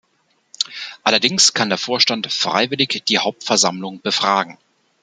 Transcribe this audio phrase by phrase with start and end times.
[1.03, 4.57] Allerdings kann der Vorstand freiwillig die Hauptversammlung befragen.